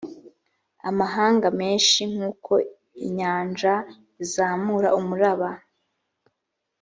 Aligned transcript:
amahanga 0.89 1.47
menshi 1.59 2.01
nk 2.13 2.19
uko 2.29 2.53
inyanja 3.05 3.73
izamura 4.23 4.89
umuraba 4.99 5.49